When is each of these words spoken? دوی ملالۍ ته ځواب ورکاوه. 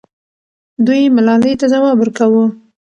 دوی 0.85 1.01
ملالۍ 1.15 1.53
ته 1.59 1.65
ځواب 1.73 1.95
ورکاوه. 1.99 2.45